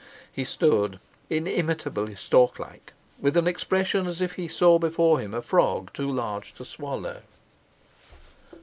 He 0.31 0.43
stood, 0.43 0.99
inimitably 1.29 2.15
stork 2.15 2.57
like, 2.57 2.93
with 3.19 3.37
an 3.37 3.45
expression 3.45 4.07
as 4.07 4.19
if 4.19 4.33
he 4.33 4.47
saw 4.47 4.79
before 4.79 5.19
him 5.19 5.35
a 5.35 5.43
frog 5.43 5.93
too 5.93 6.11
large 6.11 6.53
to 6.55 6.65
swallow. 6.65 7.21